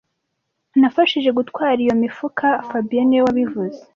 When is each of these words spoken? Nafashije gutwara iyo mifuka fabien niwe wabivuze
Nafashije 0.79 1.29
gutwara 1.37 1.79
iyo 1.85 1.95
mifuka 2.01 2.47
fabien 2.67 3.05
niwe 3.07 3.23
wabivuze 3.27 3.79